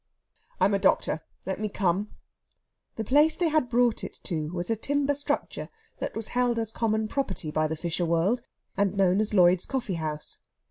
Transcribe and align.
"I 0.59 0.65
am 0.65 0.73
a 0.73 0.79
doctor; 0.79 1.21
let 1.45 1.59
me 1.59 1.69
come." 1.69 2.09
The 2.95 3.03
place 3.03 3.37
they 3.37 3.49
had 3.49 3.69
brought 3.69 4.03
it 4.03 4.19
to 4.23 4.51
was 4.51 4.71
a 4.71 4.75
timber 4.75 5.13
structure 5.13 5.69
that 5.99 6.15
was 6.15 6.29
held 6.29 6.57
as 6.57 6.71
common 6.71 7.07
property 7.07 7.51
by 7.51 7.67
the 7.67 7.75
fisher 7.77 8.07
world, 8.07 8.41
and 8.75 8.97
known 8.97 9.19
as 9.21 9.35
Lloyd's 9.35 9.67
Coffeehouse. 9.67 10.39